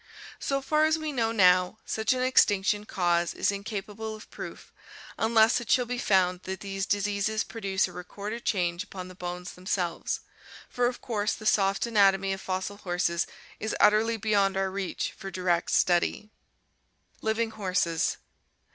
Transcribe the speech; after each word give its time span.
So 0.39 0.63
far 0.63 0.85
as 0.85 0.97
we 0.97 1.11
know 1.11 1.31
now 1.31 1.77
such 1.85 2.11
an 2.11 2.23
extinction 2.23 2.85
cause 2.87 3.35
is 3.35 3.51
in 3.51 3.63
capable 3.63 4.15
of 4.15 4.31
proof, 4.31 4.73
unless 5.15 5.61
it 5.61 5.69
shall 5.69 5.85
be 5.85 5.99
found 5.99 6.41
that 6.45 6.61
these 6.61 6.87
diseases 6.87 7.43
produce 7.43 7.87
a 7.87 7.91
recorded 7.91 8.43
change 8.43 8.83
upon 8.83 9.09
the 9.09 9.13
bones 9.13 9.51
themselves, 9.51 10.21
for 10.67 10.87
of 10.87 11.01
course 11.01 11.33
the 11.33 11.45
soft 11.45 11.85
anatomy 11.85 12.33
of 12.33 12.41
fossil 12.41 12.77
horses 12.77 13.27
is 13.59 13.75
utterly 13.79 14.17
beyond 14.17 14.57
our 14.57 14.71
reach 14.71 15.11
for 15.11 15.29
direct 15.29 15.69
study. 15.69 16.31
Living 17.21 17.51
Horses. 17.51 18.17